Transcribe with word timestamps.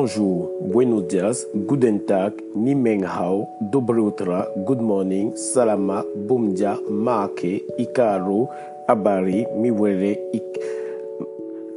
Bonjour, 0.00 0.48
buenos 0.72 1.08
dias, 1.08 1.46
guten 1.68 2.00
tag, 2.08 2.32
ni 2.56 2.72
meng 2.72 3.04
hao, 3.04 3.44
dobre 3.60 4.00
utra, 4.00 4.48
good 4.64 4.80
morning, 4.80 5.36
salama, 5.36 6.00
bumdia, 6.16 6.78
maake, 6.88 7.60
ikaro, 7.76 8.48
abari, 8.88 9.44
miwere, 9.60 10.16
ik... 10.32 10.56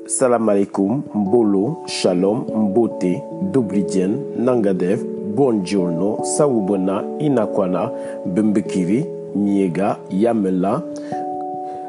Salam 0.08 0.48
alaikum, 0.48 1.04
mbolo, 1.12 1.84
shalom, 1.86 2.48
mbote, 2.48 3.20
dobridien, 3.52 4.16
nangadev, 4.40 5.04
buongiorno, 5.36 6.24
sawubona, 6.24 7.04
inakwana, 7.20 7.90
bembekiri, 8.26 9.04
miega, 9.36 9.98
yamela, 10.10 10.80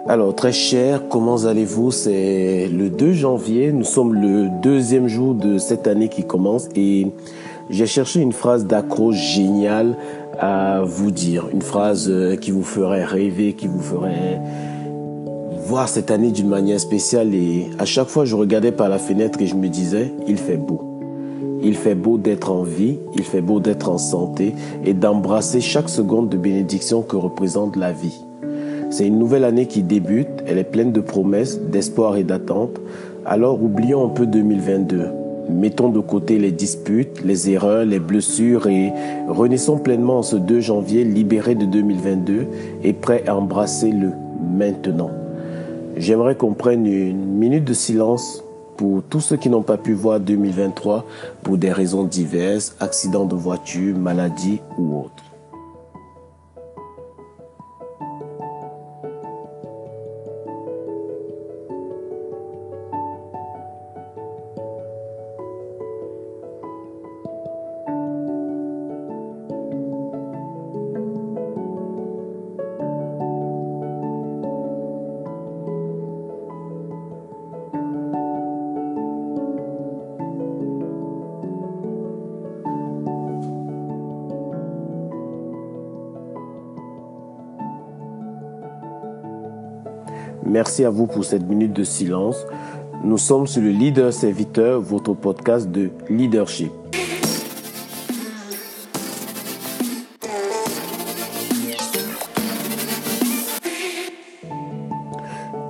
alors, 0.07 0.35
très 0.35 0.53
cher, 0.53 1.09
comment 1.09 1.45
allez-vous? 1.45 1.91
C'est 1.91 2.69
le 2.69 2.91
2 2.91 3.15
janvier, 3.15 3.73
nous 3.73 3.85
sommes 3.85 4.13
le 4.13 4.51
deuxième 4.63 5.09
jour 5.09 5.35
de 5.35 5.57
cette 5.57 5.87
année 5.87 6.09
qui 6.09 6.25
commence 6.25 6.69
et 6.77 7.07
j'ai 7.71 7.87
cherché 7.87 8.21
une 8.21 8.33
phrase 8.33 8.67
d'accroche 8.67 9.17
géniale 9.17 9.97
à 10.39 10.83
vous 10.85 11.11
dire. 11.11 11.47
Une 11.55 11.63
phrase 11.63 12.11
euh, 12.11 12.37
qui 12.37 12.51
vous 12.51 12.63
ferait 12.63 13.05
rêver, 13.05 13.55
qui 13.55 13.67
vous 13.67 13.81
ferait 13.81 14.43
voir 15.67 15.89
cette 15.89 16.11
année 16.11 16.33
d'une 16.33 16.49
manière 16.49 16.81
spéciale 16.81 17.35
et 17.35 17.71
à 17.79 17.87
chaque 17.87 18.09
fois 18.09 18.27
je 18.27 18.37
regardais 18.37 18.73
par 18.73 18.91
la 18.91 18.99
fenêtre 18.99 19.41
et 19.41 19.47
je 19.47 19.55
me 19.55 19.69
disais, 19.69 20.13
il 20.29 20.37
fait 20.37 20.59
beau. 20.59 20.83
Il 21.63 21.77
fait 21.77 21.95
beau 21.95 22.19
d'être 22.19 22.53
en 22.53 22.63
vie, 22.63 22.99
il 23.15 23.23
fait 23.23 23.41
beau 23.41 23.59
d'être 23.59 23.89
en 23.89 23.97
santé 23.97 24.55
et 24.85 24.93
d'embrasser 24.93 25.63
chaque 25.63 25.89
seconde 25.89 26.29
de 26.29 26.37
bénédiction 26.37 27.01
que 27.01 27.17
représente 27.17 27.77
la 27.77 27.93
vie. 27.93 28.24
C'est 28.97 29.09
une 29.09 29.19
nouvelle 29.19 29.43
année 29.43 29.67
qui 29.67 29.83
débute, 29.83 30.45
elle 30.47 30.57
est 30.57 30.63
pleine 30.63 30.93
de 30.93 31.01
promesses, 31.01 31.59
d'espoir 31.61 32.17
et 32.17 32.23
d'attentes. 32.23 32.81
Alors 33.27 33.61
oublions 33.61 34.07
un 34.07 34.09
peu 34.09 34.25
2022. 34.25 35.09
Mettons 35.51 35.89
de 35.89 35.99
côté 35.99 36.39
les 36.39 36.53
disputes, 36.53 37.25
les 37.25 37.51
erreurs, 37.51 37.85
les 37.85 37.99
blessures 37.99 38.69
et 38.69 38.93
renaissons 39.27 39.79
pleinement 39.79 40.19
en 40.19 40.23
ce 40.23 40.37
2 40.37 40.61
janvier 40.61 41.03
libéré 41.03 41.57
de 41.57 41.65
2022 41.65 42.47
et 42.85 42.93
prêt 42.93 43.25
à 43.27 43.35
embrasser 43.35 43.91
le 43.91 44.13
maintenant. 44.57 45.11
J'aimerais 45.97 46.37
qu'on 46.37 46.55
prenne 46.55 46.87
une 46.87 47.35
minute 47.35 47.65
de 47.65 47.75
silence 47.75 48.45
pour 48.77 49.03
tous 49.03 49.19
ceux 49.19 49.37
qui 49.37 49.51
n'ont 49.51 49.63
pas 49.63 49.77
pu 49.77 49.93
voir 49.93 50.21
2023 50.21 51.05
pour 51.43 51.59
des 51.59 51.73
raisons 51.73 52.05
diverses, 52.05 52.77
accidents 52.79 53.27
de 53.27 53.35
voiture, 53.35 53.97
maladies 53.97 54.61
ou 54.79 55.01
autres. 55.01 55.24
Merci 90.47 90.85
à 90.85 90.91
vous 90.91 91.07
pour 91.07 91.25
cette 91.25 91.49
minute 91.49 91.73
de 91.73 91.85
silence. 91.85 92.47
Nous 93.03 93.19
sommes 93.19 93.47
sur 93.47 93.63
le 93.63 93.71
Leader 93.71 94.13
Serviteur, 94.13 94.81
votre 94.81 95.15
podcast 95.15 95.71
de 95.71 95.91
leadership. 96.11 96.71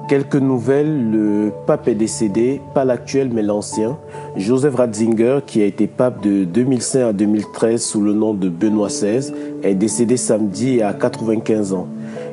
Quelques 0.08 0.36
nouvelles, 0.36 1.10
le 1.10 1.52
pape 1.66 1.88
est 1.88 1.94
décédé, 1.94 2.60
pas 2.74 2.84
l'actuel 2.84 3.30
mais 3.32 3.42
l'ancien. 3.42 3.98
Joseph 4.36 4.74
Ratzinger, 4.74 5.38
qui 5.46 5.62
a 5.62 5.66
été 5.66 5.86
pape 5.86 6.20
de 6.20 6.44
2005 6.44 7.00
à 7.00 7.12
2013 7.12 7.82
sous 7.82 8.00
le 8.00 8.12
nom 8.12 8.34
de 8.34 8.48
Benoît 8.48 8.88
XVI, 8.88 9.32
est 9.62 9.74
décédé 9.74 10.16
samedi 10.16 10.82
à 10.82 10.92
95 10.92 11.72
ans. 11.72 11.88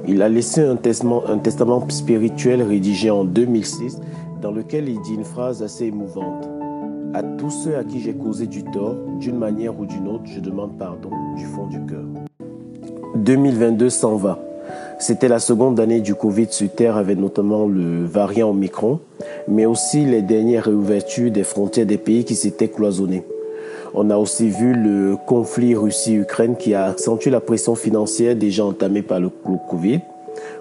Il 0.07 0.21
a 0.21 0.29
laissé 0.29 0.61
un 0.61 0.75
testament, 0.75 1.89
spirituel 1.89 2.63
rédigé 2.63 3.09
en 3.09 3.23
2006 3.23 3.99
dans 4.41 4.51
lequel 4.51 4.89
il 4.89 4.99
dit 5.01 5.13
une 5.13 5.23
phrase 5.23 5.61
assez 5.61 5.85
émouvante. 5.85 6.49
À 7.13 7.21
tous 7.23 7.51
ceux 7.51 7.77
à 7.77 7.83
qui 7.83 7.99
j'ai 7.99 8.13
causé 8.13 8.47
du 8.47 8.63
tort, 8.63 8.95
d'une 9.19 9.37
manière 9.37 9.79
ou 9.79 9.85
d'une 9.85 10.07
autre, 10.07 10.23
je 10.25 10.39
demande 10.39 10.77
pardon 10.77 11.09
du 11.37 11.45
fond 11.45 11.67
du 11.67 11.79
cœur. 11.85 12.05
2022 13.15 13.89
s'en 13.89 14.15
va. 14.15 14.39
C'était 14.97 15.27
la 15.27 15.39
seconde 15.39 15.79
année 15.79 15.99
du 15.99 16.15
Covid 16.15 16.47
sur 16.49 16.69
Terre 16.71 16.97
avec 16.97 17.19
notamment 17.19 17.67
le 17.67 18.05
variant 18.05 18.49
Omicron, 18.49 18.99
mais 19.47 19.65
aussi 19.65 20.05
les 20.05 20.21
dernières 20.21 20.65
réouvertures 20.65 21.31
des 21.31 21.43
frontières 21.43 21.85
des 21.85 21.97
pays 21.97 22.23
qui 22.23 22.35
s'étaient 22.35 22.69
cloisonnés. 22.69 23.23
On 23.93 24.09
a 24.09 24.17
aussi 24.17 24.47
vu 24.47 24.73
le 24.73 25.17
conflit 25.27 25.75
Russie-Ukraine 25.75 26.55
qui 26.55 26.73
a 26.73 26.85
accentué 26.85 27.29
la 27.29 27.41
pression 27.41 27.75
financière 27.75 28.35
déjà 28.35 28.63
entamée 28.63 29.01
par 29.01 29.19
le 29.19 29.29
Covid 29.69 29.99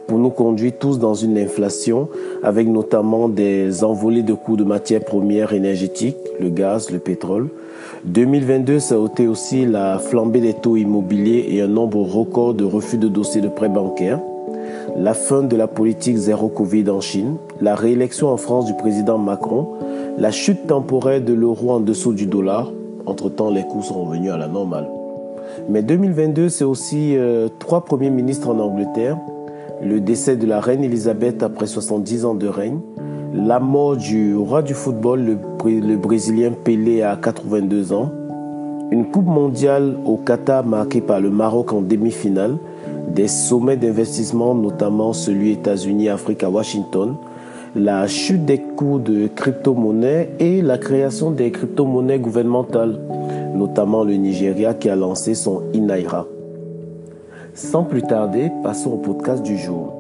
pour 0.09 0.19
nous 0.19 0.31
conduire 0.31 0.73
tous 0.79 0.99
dans 0.99 1.15
une 1.15 1.39
inflation 1.39 2.09
avec 2.43 2.67
notamment 2.67 3.29
des 3.29 3.85
envolées 3.85 4.25
de 4.25 4.35
coûts 4.35 4.57
de 4.57 4.65
matières 4.65 5.05
premières 5.05 5.53
énergétiques, 5.53 6.17
le 6.41 6.49
gaz, 6.49 6.91
le 6.91 6.99
pétrole. 6.99 7.49
2022, 8.05 8.81
ça 8.81 8.97
a 8.97 9.07
été 9.07 9.29
aussi 9.29 9.65
la 9.65 10.01
flambée 10.01 10.41
des 10.41 10.55
taux 10.55 10.77
immobiliers 10.77 11.47
et 11.51 11.61
un 11.61 11.69
nombre 11.69 12.01
record 12.01 12.55
de 12.55 12.65
refus 12.65 12.99
de 12.99 13.07
dossiers 13.07 13.41
de 13.41 13.49
prêts 13.49 13.69
bancaires. 13.69 14.21
La 14.97 15.15
fin 15.15 15.43
de 15.43 15.55
la 15.55 15.69
politique 15.69 16.17
zéro 16.17 16.49
Covid 16.49 16.91
en 16.91 17.01
Chine, 17.01 17.37
la 17.61 17.77
réélection 17.77 18.29
en 18.29 18.37
France 18.37 18.67
du 18.67 18.75
président 18.75 19.19
Macron, 19.19 19.69
la 20.19 20.33
chute 20.33 20.67
temporaire 20.67 21.21
de 21.21 21.33
l'euro 21.33 21.71
en 21.71 21.81
dessous 21.81 22.13
du 22.13 22.27
dollar, 22.27 22.73
entre-temps, 23.07 23.51
les 23.51 23.63
coûts 23.63 23.83
sont 23.83 24.05
revenus 24.05 24.31
à 24.31 24.37
la 24.37 24.49
normale. 24.49 24.89
Mais 25.69 25.83
2022, 25.83 26.49
c'est 26.49 26.65
aussi 26.65 27.17
euh, 27.17 27.49
trois 27.59 27.85
premiers 27.85 28.11
ministres 28.11 28.49
en 28.49 28.59
Angleterre, 28.59 29.17
le 29.83 30.01
décès 30.01 30.37
de 30.37 30.47
la 30.47 30.61
reine 30.61 30.85
Elisabeth 30.85 31.43
après 31.43 31.67
70 31.67 32.25
ans 32.25 32.35
de 32.35 32.47
règne, 32.47 32.81
la 33.35 33.61
mort 33.61 33.97
du 33.97 34.37
roi 34.37 34.63
du 34.63 34.75
football, 34.75 35.21
le, 35.21 35.39
le 35.81 35.97
Brésilien 35.97 36.53
Pelé 36.53 37.03
à 37.03 37.17
82 37.17 37.93
ans, 37.93 38.11
une 38.91 39.07
coupe 39.07 39.27
mondiale 39.27 39.97
au 40.05 40.17
Qatar 40.17 40.65
marquée 40.67 41.01
par 41.01 41.21
le 41.21 41.31
Maroc 41.31 41.73
en 41.73 41.81
demi-finale, 41.81 42.57
des 43.09 43.29
sommets 43.29 43.77
d'investissement, 43.77 44.55
notamment 44.55 45.13
celui 45.13 45.53
États-Unis-Afrique 45.53 46.43
à 46.43 46.51
Washington, 46.51 47.17
la 47.77 48.09
chute 48.09 48.45
des 48.45 48.59
coûts 48.59 48.99
de 48.99 49.29
crypto-monnaies 49.29 50.31
et 50.41 50.61
la 50.61 50.77
création 50.77 51.31
des 51.31 51.53
crypto-monnaies 51.53 52.19
gouvernementales, 52.19 52.99
notamment 53.55 54.03
le 54.03 54.15
Nigeria 54.15 54.75
qui 54.75 54.89
a 54.89 54.97
lancé 54.97 55.35
son 55.35 55.63
Inaira. 55.73 56.27
Sans 57.55 57.85
plus 57.85 58.03
tarder, 58.03 58.51
passons 58.65 58.93
au 58.93 58.97
podcast 58.97 59.43
du 59.43 59.57
jour. 59.57 59.95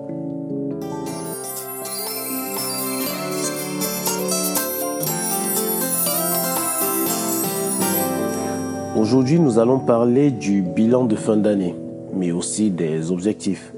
Aujourd'hui, 8.96 9.38
nous 9.38 9.58
allons 9.58 9.78
parler 9.78 10.30
du 10.30 10.62
bilan 10.62 11.04
de 11.04 11.14
fin 11.14 11.36
d'année, 11.36 11.74
mais 12.14 12.32
aussi 12.32 12.70
des 12.70 13.12
objectifs. 13.12 13.72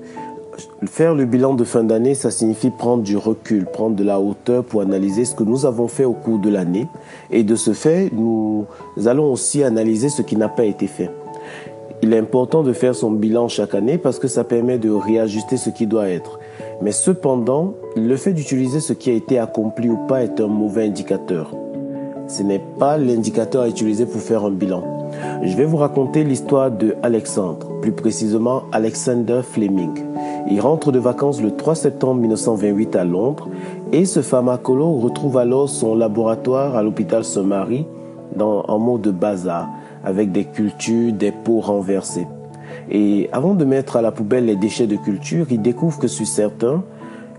Faire 0.87 1.15
le 1.15 1.25
bilan 1.25 1.55
de 1.55 1.65
fin 1.65 1.85
d'année, 1.85 2.15
ça 2.15 2.31
signifie 2.31 2.71
prendre 2.71 3.03
du 3.03 3.17
recul, 3.17 3.65
prendre 3.65 3.97
de 3.97 4.05
la 4.05 4.21
hauteur 4.21 4.65
pour 4.65 4.83
analyser 4.83 5.25
ce 5.25 5.35
que 5.35 5.45
nous 5.45 5.65
avons 5.65 5.89
fait 5.89 6.05
au 6.05 6.13
cours 6.13 6.39
de 6.39 6.51
l'année. 6.51 6.87
Et 7.31 7.43
de 7.43 7.55
ce 7.55 7.73
fait, 7.73 8.11
nous 8.13 8.67
allons 9.07 9.33
aussi 9.33 9.63
analyser 9.63 10.09
ce 10.09 10.23
qui 10.23 10.37
n'a 10.37 10.49
pas 10.49 10.65
été 10.65 10.87
fait. 10.87 11.11
Il 12.03 12.13
est 12.13 12.19
important 12.19 12.65
de 12.65 12.73
faire 12.73 12.97
son 12.97 13.13
bilan 13.13 13.47
chaque 13.47 13.75
année 13.75 13.97
parce 13.97 14.19
que 14.19 14.27
ça 14.27 14.43
permet 14.43 14.79
de 14.79 14.91
réajuster 14.91 15.57
ce 15.57 15.71
qui 15.71 15.87
doit 15.87 16.09
être. 16.09 16.41
Mais 16.83 16.91
cependant, 16.91 17.75
le 17.97 18.17
fait 18.17 18.33
d'utiliser 18.33 18.81
ce 18.81 18.93
qui 18.93 19.11
a 19.11 19.15
été 19.15 19.39
accompli 19.39 19.89
ou 19.89 19.99
pas 20.09 20.25
est 20.25 20.41
un 20.41 20.49
mauvais 20.49 20.85
indicateur. 20.85 21.55
Ce 22.27 22.43
n'est 22.43 22.63
pas 22.79 22.99
l'indicateur 22.99 23.63
à 23.63 23.69
utiliser 23.69 24.05
pour 24.05 24.21
faire 24.21 24.45
un 24.45 24.51
bilan. 24.51 24.92
Je 25.43 25.57
vais 25.57 25.65
vous 25.65 25.77
raconter 25.77 26.25
l'histoire 26.25 26.71
de 26.71 26.95
Alexandre, 27.03 27.67
plus 27.81 27.93
précisément 27.93 28.65
Alexander 28.73 29.41
Fleming. 29.43 29.93
Il 30.51 30.61
rentre 30.61 30.93
de 30.93 30.99
vacances 30.99 31.41
le 31.41 31.51
3 31.51 31.75
septembre 31.75 32.21
1928 32.21 32.97
à 32.97 33.05
Londres 33.05 33.49
et 33.93 34.05
ce 34.05 34.23
pharmacologue 34.23 35.03
retrouve 35.03 35.39
alors 35.39 35.69
son 35.69 35.95
laboratoire 35.95 36.77
à 36.77 36.83
l'hôpital 36.83 37.25
Saint-Marie 37.25 37.87
dans 38.37 38.65
un 38.69 38.79
mot 38.79 38.99
de 38.99 39.11
bazar 39.11 39.69
avec 40.05 40.33
des 40.33 40.45
cultures, 40.45 41.13
des 41.13 41.33
pots 41.33 41.61
renversés. 41.61 42.27
Et 42.91 43.29
avant 43.33 43.55
de 43.55 43.65
mettre 43.65 43.97
à 43.97 44.03
la 44.03 44.13
poubelle 44.13 44.47
les 44.47 44.57
déchets 44.57 44.87
de 44.87 44.97
culture, 44.97 45.47
il 45.51 45.63
découvre 45.63 45.99
que 45.99 46.09
sur 46.09 46.27
certains, 46.27 46.83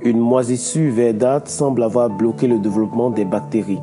une 0.02 0.20
moisissure 0.20 0.94
verdâtre 0.94 1.50
semble 1.50 1.84
avoir 1.84 2.10
bloqué 2.10 2.48
le 2.48 2.60
développement 2.60 3.10
des 3.10 3.26
bactéries. 3.26 3.80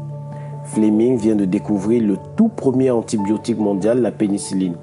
Fleming 0.72 1.16
vient 1.16 1.34
de 1.34 1.44
découvrir 1.44 2.02
le 2.02 2.16
tout 2.36 2.48
premier 2.48 2.90
antibiotique 2.90 3.58
mondial, 3.58 4.00
la 4.00 4.12
pénicilline. 4.12 4.74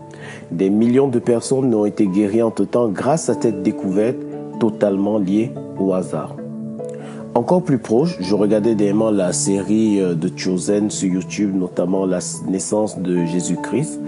Des 0.52 0.70
millions 0.70 1.08
de 1.08 1.20
personnes 1.20 1.74
ont 1.74 1.86
été 1.86 2.08
guéries 2.08 2.42
en 2.42 2.52
tout 2.52 2.66
temps 2.66 2.90
grâce 2.90 3.30
à 3.30 3.36
cette 3.40 3.64
découverte 3.64 4.18
totalement 4.60 5.18
liée 5.18 5.52
au 5.80 5.94
hasard. 5.94 6.36
Encore 7.36 7.64
plus 7.64 7.78
proche, 7.78 8.18
je 8.20 8.36
regardais 8.36 8.76
dernièrement 8.76 9.12
la 9.12 9.32
série 9.32 10.02
euh, 10.02 10.16
de 10.16 10.30
Chosen 10.36 10.90
sur 10.90 11.08
YouTube, 11.08 11.56
notamment 11.56 12.06
la 12.06 12.20
naissance 12.50 12.98
de 12.98 13.26
Jésus-Christ. 13.26 14.00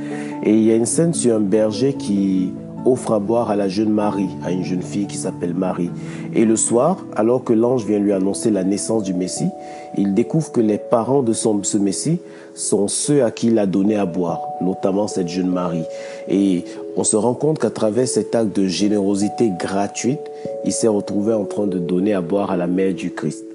Et 0.44 0.52
il 0.52 0.64
y 0.64 0.72
a 0.72 0.76
une 0.76 0.88
scène 0.88 1.14
sur 1.14 1.36
un 1.36 1.40
berger 1.40 1.94
qui 1.94 2.54
offre 2.86 3.14
à 3.14 3.20
boire 3.20 3.50
à 3.50 3.56
la 3.56 3.68
jeune 3.68 3.90
Marie, 3.90 4.30
à 4.44 4.52
une 4.52 4.64
jeune 4.64 4.82
fille 4.82 5.08
qui 5.08 5.18
s'appelle 5.18 5.54
Marie. 5.54 5.90
Et 6.34 6.46
le 6.46 6.56
soir, 6.56 7.06
alors 7.16 7.44
que 7.44 7.54
l'ange 7.54 7.86
vient 7.86 8.00
lui 8.00 8.14
annoncer 8.14 8.52
la 8.52 8.64
naissance 8.64 9.04
du 9.04 9.14
Messie, 9.14 9.50
il 9.98 10.14
découvre 10.14 10.52
que 10.52 10.62
les 10.62 10.78
parents 10.78 11.24
de 11.24 11.34
son, 11.34 11.64
ce 11.64 11.78
Messie 11.78 12.20
sont 12.54 12.88
ceux 12.88 13.24
à 13.24 13.32
qui 13.32 13.48
il 13.48 13.60
a 13.60 13.66
donné 13.66 13.96
à 13.96 14.06
boire, 14.06 14.42
notamment 14.62 15.08
cette 15.08 15.28
jeune 15.28 15.50
Marie. 15.50 15.86
Et 16.28 16.64
on 16.96 17.04
se 17.04 17.16
rend 17.16 17.34
compte 17.34 17.60
qu'à 17.60 17.70
travers 17.70 18.08
cet 18.08 18.36
acte 18.36 18.56
de 18.56 18.68
générosité 18.68 19.52
gratuite, 19.58 20.20
il 20.66 20.72
s'est 20.72 20.88
retrouvé 20.88 21.34
en 21.34 21.46
train 21.46 21.68
de 21.68 21.80
donner 21.80 22.14
à 22.14 22.22
boire 22.22 22.52
à 22.52 22.58
la 22.58 22.68
mère 22.68 22.94
du 22.94 23.12
Christ. 23.12 23.46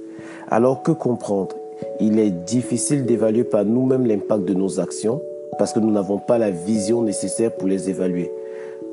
Alors 0.48 0.82
que 0.82 0.92
comprendre? 0.92 1.56
Il 2.00 2.18
est 2.18 2.30
difficile 2.30 3.04
d'évaluer 3.04 3.44
par 3.44 3.64
nous-mêmes 3.64 4.06
l'impact 4.06 4.44
de 4.44 4.54
nos 4.54 4.80
actions 4.80 5.20
parce 5.58 5.72
que 5.72 5.80
nous 5.80 5.90
n'avons 5.90 6.18
pas 6.18 6.38
la 6.38 6.50
vision 6.50 7.02
nécessaire 7.02 7.52
pour 7.52 7.68
les 7.68 7.90
évaluer. 7.90 8.30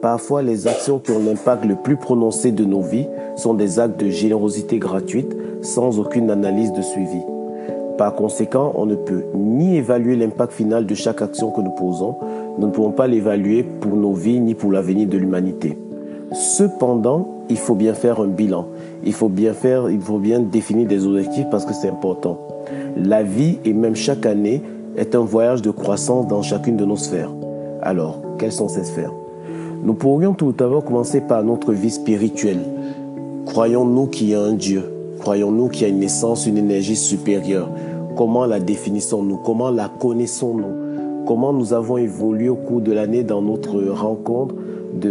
Parfois, 0.02 0.42
les 0.42 0.68
actions 0.68 0.98
qui 0.98 1.12
ont 1.12 1.24
l'impact 1.24 1.64
le 1.66 1.76
plus 1.76 1.96
prononcé 1.96 2.52
de 2.52 2.66
nos 2.66 2.82
vies 2.82 3.08
sont 3.36 3.54
des 3.54 3.80
actes 3.80 4.00
de 4.00 4.10
générosité 4.10 4.80
gratuite 4.80 5.38
sans 5.62 6.00
aucune 6.00 6.32
analyse 6.32 6.74
de 6.74 6.82
suivi. 6.82 7.20
Par 8.00 8.16
conséquent, 8.16 8.72
on 8.76 8.88
ne 8.88 8.96
peut 8.96 9.26
ni 9.36 9.78
évaluer 9.78 10.16
l'impact 10.16 10.54
final 10.54 10.88
de 10.88 10.96
chaque 10.96 11.22
action 11.22 11.52
que 11.52 11.62
nous 11.62 11.70
posons, 11.70 12.16
nous 12.58 12.66
ne 12.66 12.72
pouvons 12.72 12.92
pas 12.92 13.06
l'évaluer 13.06 13.62
pour 13.62 13.96
nos 13.96 14.14
vies 14.14 14.40
ni 14.40 14.56
pour 14.56 14.72
l'avenir 14.72 15.08
de 15.08 15.18
l'humanité. 15.20 15.78
Cependant, 16.32 17.28
il 17.50 17.58
faut 17.58 17.76
bien 17.76 17.94
faire 17.94 18.22
un 18.22 18.28
bilan. 18.28 18.66
Il 19.04 19.14
faut 19.14 19.30
bien 19.30 19.54
faire, 19.54 19.88
il 19.92 20.02
faut 20.02 20.18
bien 20.18 20.40
définir 20.40 20.88
des 20.88 21.06
objectifs 21.06 21.46
parce 21.52 21.66
que 21.66 21.74
c'est 21.74 21.90
important. 21.90 22.40
La 22.98 23.22
vie 23.22 23.60
et 23.66 23.74
même 23.74 23.96
chaque 23.96 24.26
année 24.26 24.64
est 24.98 25.14
un 25.14 25.24
voyage 25.24 25.62
de 25.62 25.70
croissance 25.70 26.28
dans 26.28 26.42
chacune 26.42 26.78
de 26.78 26.86
nos 26.86 26.96
sphères. 26.96 27.32
Alors, 27.84 28.20
quelles 28.40 28.52
sont 28.52 28.68
ces 28.68 28.84
sphères? 28.84 29.12
Nous 29.84 29.96
pourrions 29.96 30.34
tout 30.34 30.52
d'abord 30.52 30.86
commencer 30.86 31.22
par 31.22 31.44
notre 31.44 31.74
vie 31.74 31.90
spirituelle. 31.90 32.60
Croyons-nous 33.48 34.08
qu'il 34.08 34.30
y 34.30 34.36
a 34.36 34.42
un 34.42 34.54
Dieu? 34.54 34.84
Croyons-nous 35.20 35.70
qu'il 35.70 35.82
y 35.82 35.86
a 35.86 35.88
une 35.88 36.04
essence, 36.04 36.46
une 36.46 36.60
énergie 36.60 36.96
supérieure? 36.96 37.68
Comment 38.16 38.46
la 38.46 38.60
définissons-nous? 38.60 39.38
Comment 39.38 39.72
la 39.72 39.90
connaissons-nous? 39.90 41.26
Comment 41.26 41.52
nous 41.52 41.74
avons 41.74 41.98
évolué 41.98 42.50
au 42.50 42.56
cours 42.56 42.82
de 42.82 42.92
l'année 42.92 43.24
dans 43.24 43.42
notre 43.42 43.82
rencontre 43.82 44.54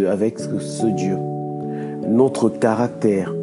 avec 0.08 0.38
ce 0.38 0.86
Dieu? 0.86 1.16
Notre 2.08 2.48
caractère. 2.48 3.34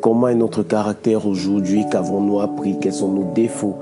Comment 0.00 0.28
est 0.28 0.34
notre 0.34 0.64
caractère 0.64 1.26
aujourd'hui? 1.26 1.84
Qu'avons-nous 1.90 2.40
appris? 2.40 2.78
Quels 2.80 2.92
sont 2.92 3.12
nos 3.12 3.32
défauts? 3.32 3.76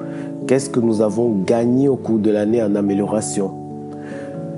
Qu'est-ce 0.47 0.69
que 0.69 0.81
nous 0.81 1.01
avons 1.01 1.31
gagné 1.47 1.89
au 1.89 1.97
cours 1.97 2.19
de 2.19 2.31
l'année 2.31 2.63
en 2.63 2.75
amélioration? 2.75 3.62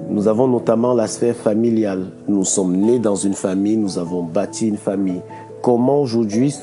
Nous 0.08 0.28
avons 0.28 0.46
notamment 0.46 0.94
la 0.94 1.06
sphère 1.06 1.34
familiale. 1.34 2.06
Nous 2.28 2.44
sommes 2.44 2.76
nés 2.76 2.98
dans 2.98 3.16
une 3.16 3.34
famille, 3.34 3.76
nous 3.76 3.98
avons 3.98 4.22
bâti 4.22 4.68
une 4.68 4.76
famille. 4.76 5.22
Comment 5.62 6.00
aujourd'hui, 6.00 6.54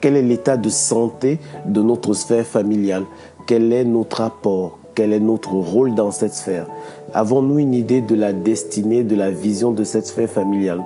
quel 0.00 0.16
est 0.16 0.22
l'état 0.22 0.56
de 0.56 0.70
santé 0.70 1.38
de 1.66 1.82
notre 1.82 2.14
sphère 2.14 2.46
familiale? 2.46 3.04
Quel 3.46 3.72
est 3.72 3.84
notre 3.84 4.22
apport 4.22 4.78
Quel 4.94 5.12
est 5.12 5.20
notre 5.20 5.52
rôle 5.52 5.94
dans 5.94 6.10
cette 6.10 6.34
sphère? 6.34 6.66
Avons-nous 7.12 7.58
une 7.58 7.74
idée 7.74 8.00
de 8.00 8.14
la 8.14 8.32
destinée, 8.32 9.04
de 9.04 9.14
la 9.14 9.30
vision 9.30 9.72
de 9.72 9.84
cette 9.84 10.06
sphère 10.06 10.30
familiale? 10.30 10.82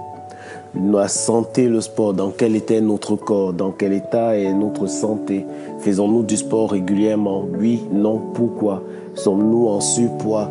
La 0.75 1.07
santé, 1.07 1.69
le 1.69 1.81
sport, 1.81 2.15
dans 2.15 2.31
quel 2.31 2.57
état 2.57 2.75
est 2.75 2.81
notre 2.81 3.15
corps? 3.15 3.53
Dans 3.53 3.71
quel 3.71 3.93
état 3.93 4.37
est 4.37 4.53
notre 4.53 4.89
santé? 4.89 5.47
Faisons-nous 5.79 6.25
du 6.25 6.37
sport 6.37 6.73
régulièrement? 6.73 7.45
Oui, 7.57 7.85
non, 7.93 8.21
pourquoi? 8.35 8.83
Sommes-nous 9.15 9.69
en 9.69 9.81
surpoids? 9.81 10.51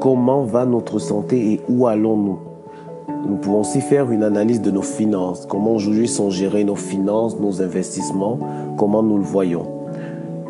Comment 0.00 0.44
va 0.44 0.64
notre 0.64 0.98
santé 0.98 1.52
et 1.52 1.60
où 1.68 1.86
allons-nous? 1.86 2.38
Nous 3.28 3.36
pouvons 3.36 3.60
aussi 3.60 3.82
faire 3.82 4.10
une 4.10 4.22
analyse 4.22 4.62
de 4.62 4.70
nos 4.70 4.82
finances, 4.82 5.46
comment 5.46 5.74
aujourd'hui 5.74 6.08
sont 6.08 6.30
gérées 6.30 6.64
nos 6.64 6.76
finances, 6.76 7.38
nos 7.38 7.60
investissements, 7.60 8.38
comment 8.78 9.02
nous 9.02 9.18
le 9.18 9.24
voyons? 9.24 9.66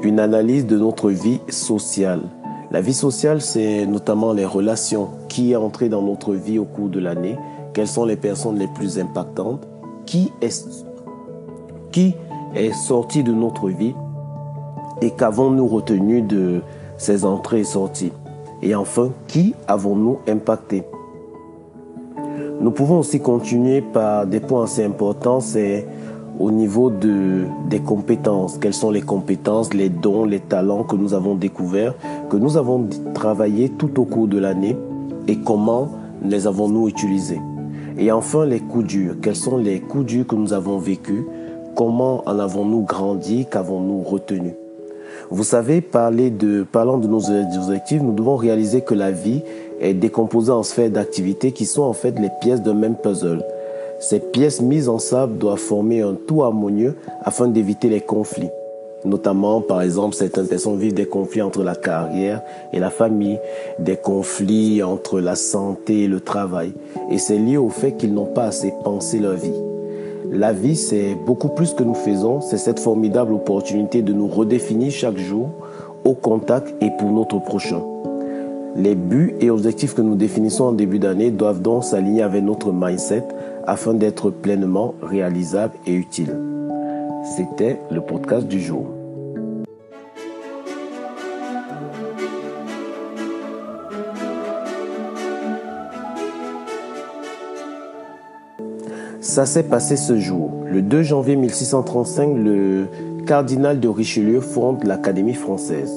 Une 0.02 0.20
analyse 0.20 0.67
de 0.67 0.79
notre 0.79 1.11
vie 1.11 1.41
sociale. 1.49 2.23
La 2.70 2.81
vie 2.81 2.94
sociale, 2.94 3.41
c'est 3.41 3.85
notamment 3.87 4.32
les 4.32 4.47
relations. 4.47 5.08
Qui 5.29 5.52
est 5.52 5.56
entré 5.56 5.88
dans 5.88 6.02
notre 6.02 6.35
vie 6.35 6.58
au 6.58 6.64
cours 6.64 6.88
de 6.88 7.00
l'année 7.00 7.37
Quelles 7.75 7.88
sont 7.88 8.05
les 8.05 8.17
personnes 8.17 8.58
les 8.58 8.69
plus 8.69 8.99
impactantes? 8.99 9.67
Qui 10.06 10.32
est, 10.41 10.64
qui 11.91 12.14
est 12.55 12.73
sorti 12.73 13.25
de 13.25 13.32
notre 13.32 13.69
vie? 13.69 13.94
Et 15.02 15.11
qu'avons-nous 15.11 15.67
retenu 15.67 16.23
de 16.23 16.61
ces 16.97 17.25
entrées 17.25 17.61
et 17.61 17.64
sorties? 17.64 18.12
Et 18.62 18.75
enfin, 18.75 19.11
qui 19.27 19.55
avons-nous 19.67 20.19
impacté? 20.29 20.85
Nous 22.61 22.71
pouvons 22.73 22.99
aussi 22.99 23.21
continuer 23.21 23.81
par 23.81 24.27
des 24.27 24.41
points 24.41 24.65
assez 24.65 24.85
importants, 24.85 25.41
c'est 25.41 25.87
au 26.39 26.51
niveau 26.51 26.91
de, 26.91 27.45
des 27.69 27.81
compétences. 27.81 28.59
Quelles 28.59 28.75
sont 28.75 28.91
les 28.91 29.03
compétences, 29.03 29.73
les 29.73 29.89
dons, 29.89 30.25
les 30.25 30.41
talents 30.41 30.85
que 30.85 30.97
nous 30.97 31.15
avons 31.15 31.35
découverts, 31.35 31.95
que 32.29 32.37
nous 32.37 32.57
avons 32.57 32.87
travaillé 33.15 33.69
tout 33.69 34.01
au 34.01 34.05
cours 34.05 34.29
de 34.29 34.39
l'année 34.39 34.77
et 35.27 35.37
comment 35.37 35.89
les 36.23 36.47
avons-nous 36.47 36.89
utilisés? 36.89 37.41
Et 37.99 38.11
enfin, 38.12 38.47
les 38.47 38.61
coups 38.61 38.87
durs. 38.87 39.15
Quels 39.21 39.37
sont 39.37 39.59
les 39.59 39.81
coups 39.81 40.07
durs 40.07 40.27
que 40.27 40.35
nous 40.35 40.53
avons 40.53 40.79
vécus? 40.79 41.25
Comment 41.75 42.23
en 42.27 42.39
avons-nous 42.39 42.83
grandi? 42.83 43.47
Qu'avons-nous 43.51 44.03
retenu 44.03 44.55
vous 45.31 45.44
savez, 45.44 45.81
parler 45.81 46.31
de, 46.31 46.65
parlant 46.65 46.99
de 46.99 47.06
nos 47.06 47.31
objectifs, 47.31 48.03
nous 48.03 48.12
devons 48.12 48.35
réaliser 48.35 48.81
que 48.81 48.94
la 48.94 49.12
vie 49.12 49.43
est 49.81 49.94
décomposée 49.94 50.50
en 50.50 50.65
sphères 50.65 50.91
d'activités 50.91 51.53
qui 51.53 51.67
sont 51.67 51.82
en 51.82 51.93
fait 51.93 52.19
les 52.19 52.31
pièces 52.41 52.62
d'un 52.62 52.75
même 52.75 52.97
puzzle. 52.97 53.44
Ces 54.00 54.19
pièces 54.19 54.61
mises 54.61 54.88
en 54.88 54.99
sable 54.99 55.38
doivent 55.38 55.59
former 55.59 56.02
un 56.02 56.14
tout 56.14 56.43
harmonieux 56.43 56.97
afin 57.23 57.47
d'éviter 57.47 57.88
les 57.88 58.00
conflits. 58.00 58.50
Notamment, 59.05 59.61
par 59.61 59.83
exemple, 59.83 60.16
certaines 60.16 60.49
personnes 60.49 60.78
vivent 60.78 60.95
des 60.95 61.07
conflits 61.07 61.43
entre 61.43 61.62
la 61.62 61.76
carrière 61.76 62.43
et 62.73 62.81
la 62.81 62.90
famille, 62.90 63.38
des 63.78 63.97
conflits 63.97 64.83
entre 64.83 65.21
la 65.21 65.37
santé 65.37 66.05
et 66.05 66.09
le 66.09 66.21
travail. 66.21 66.73
Et 67.11 67.19
c'est 67.19 67.38
lié 67.38 67.57
au 67.57 67.71
fait 67.71 67.93
qu'ils 67.93 68.12
n'ont 68.12 68.26
pas 68.26 68.47
assez 68.47 68.75
pensé 68.83 69.21
leur 69.21 69.35
vie. 69.35 69.70
La 70.33 70.53
vie, 70.53 70.77
c'est 70.77 71.17
beaucoup 71.27 71.49
plus 71.49 71.75
que 71.75 71.83
nous 71.83 71.95
faisons. 71.95 72.41
C'est 72.41 72.57
cette 72.57 72.79
formidable 72.79 73.33
opportunité 73.33 74.01
de 74.01 74.13
nous 74.13 74.29
redéfinir 74.29 74.93
chaque 74.93 75.19
jour 75.19 75.51
au 76.05 76.15
contact 76.15 76.73
et 76.81 76.91
pour 76.99 77.11
notre 77.11 77.41
prochain. 77.41 77.83
Les 78.77 78.95
buts 78.95 79.35
et 79.41 79.51
objectifs 79.51 79.95
que 79.95 80.03
nous 80.03 80.15
définissons 80.15 80.67
en 80.67 80.73
début 80.73 81.01
d'année 81.01 81.33
doivent 81.33 81.61
donc 81.61 81.83
s'aligner 81.83 82.23
avec 82.23 82.45
notre 82.45 82.73
mindset 82.73 83.25
afin 83.67 83.93
d'être 83.93 84.31
pleinement 84.31 84.95
réalisables 85.03 85.75
et 85.89 85.95
utiles. 85.95 86.37
C'était 87.37 87.81
le 87.91 88.01
podcast 88.01 88.47
du 88.47 88.61
jour. 88.61 89.00
Ça 99.21 99.45
s'est 99.45 99.65
passé 99.65 99.97
ce 99.97 100.19
jour. 100.19 100.50
Le 100.65 100.81
2 100.81 101.03
janvier 101.03 101.37
1635, 101.37 102.39
le 102.39 102.87
cardinal 103.27 103.79
de 103.79 103.87
Richelieu 103.87 104.41
fonde 104.41 104.83
l'Académie 104.85 105.35
française. 105.35 105.93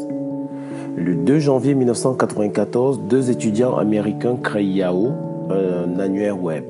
Le 0.97 1.15
2 1.15 1.39
janvier 1.39 1.73
1994, 1.73 2.99
deux 3.07 3.31
étudiants 3.31 3.77
américains 3.77 4.35
créent 4.35 4.65
Yahoo, 4.65 5.13
un 5.49 5.99
annuaire 5.99 6.41
web. 6.43 6.65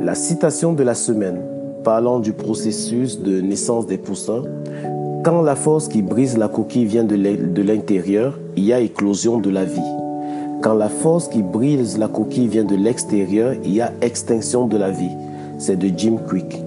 La 0.00 0.16
citation 0.16 0.72
de 0.72 0.82
la 0.82 0.94
semaine, 0.94 1.40
parlant 1.84 2.18
du 2.18 2.32
processus 2.32 3.20
de 3.20 3.40
naissance 3.40 3.86
des 3.86 3.98
poussins, 3.98 4.42
quand 5.24 5.40
la 5.40 5.56
force 5.56 5.88
qui 5.88 6.02
brise 6.02 6.36
la 6.36 6.48
coquille 6.48 6.84
vient 6.84 7.02
de 7.02 7.62
l'intérieur, 7.62 8.38
il 8.56 8.64
y 8.64 8.74
a 8.74 8.80
éclosion 8.80 9.38
de 9.38 9.48
la 9.48 9.64
vie. 9.64 9.80
Quand 10.60 10.74
la 10.74 10.90
force 10.90 11.28
qui 11.28 11.42
brise 11.42 11.96
la 11.96 12.08
coquille 12.08 12.46
vient 12.46 12.64
de 12.64 12.76
l'extérieur, 12.76 13.54
il 13.64 13.72
y 13.72 13.80
a 13.80 13.90
extinction 14.02 14.66
de 14.66 14.76
la 14.76 14.90
vie. 14.90 15.16
C'est 15.56 15.78
de 15.78 15.90
Jim 15.96 16.16
Quick. 16.28 16.60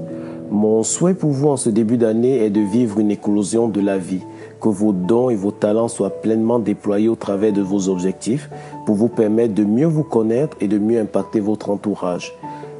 Mon 0.49 0.81
souhait 0.81 1.13
pour 1.13 1.29
vous 1.29 1.49
en 1.49 1.57
ce 1.57 1.69
début 1.69 1.97
d'année 1.97 2.43
est 2.43 2.49
de 2.49 2.61
vivre 2.61 2.99
une 2.99 3.11
éclosion 3.11 3.67
de 3.67 3.79
la 3.79 3.99
vie, 3.99 4.23
que 4.59 4.69
vos 4.69 4.91
dons 4.91 5.29
et 5.29 5.35
vos 5.35 5.51
talents 5.51 5.87
soient 5.87 6.21
pleinement 6.21 6.57
déployés 6.57 7.09
au 7.09 7.15
travers 7.15 7.53
de 7.53 7.61
vos 7.61 7.89
objectifs 7.89 8.49
pour 8.87 8.95
vous 8.95 9.09
permettre 9.09 9.53
de 9.53 9.65
mieux 9.65 9.85
vous 9.85 10.03
connaître 10.03 10.57
et 10.61 10.67
de 10.67 10.79
mieux 10.79 10.99
impacter 10.99 11.41
votre 11.41 11.69
entourage. 11.69 12.33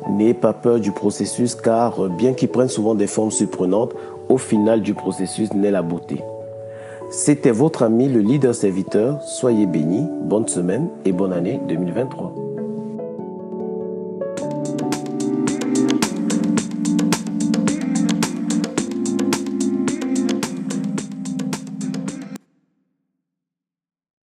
N'ayez 0.10 0.34
pas 0.34 0.54
peur 0.54 0.80
du 0.80 0.92
processus 0.92 1.54
car 1.54 2.08
bien 2.10 2.34
qu'il 2.34 2.48
prenne 2.48 2.70
souvent 2.70 2.96
des 2.96 3.08
formes 3.08 3.32
surprenantes, 3.32 3.94
au 4.30 4.38
final 4.38 4.82
du 4.82 4.94
processus 4.94 5.54
naît 5.54 5.72
la 5.72 5.82
beauté. 5.82 6.22
C'était 7.10 7.52
votre 7.52 7.84
ami 7.84 8.10
le 8.10 8.20
leader 8.20 8.54
serviteur. 8.54 9.22
Soyez 9.22 9.66
bénis, 9.66 10.08
bonne 10.24 10.48
semaine 10.48 10.90
et 11.06 11.12
bonne 11.12 11.34
année 11.34 11.60
2023. 11.68 12.47